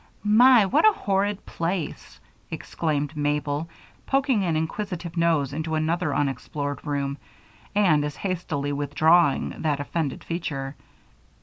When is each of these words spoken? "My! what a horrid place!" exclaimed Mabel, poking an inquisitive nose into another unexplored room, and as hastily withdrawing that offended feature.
"My! 0.23 0.65
what 0.65 0.83
a 0.83 0.93
horrid 0.93 1.45
place!" 1.45 2.19
exclaimed 2.49 3.15
Mabel, 3.15 3.69
poking 4.07 4.43
an 4.43 4.55
inquisitive 4.57 5.15
nose 5.15 5.53
into 5.53 5.75
another 5.75 6.15
unexplored 6.15 6.83
room, 6.83 7.19
and 7.75 8.03
as 8.03 8.15
hastily 8.15 8.71
withdrawing 8.71 9.49
that 9.59 9.79
offended 9.79 10.23
feature. 10.23 10.75